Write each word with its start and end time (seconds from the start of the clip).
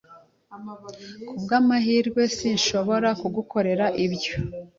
Kubwamahirwe, 1.27 2.21
sinshobora 2.35 3.09
kugukorera 3.21 3.85
ibyo. 4.05 4.33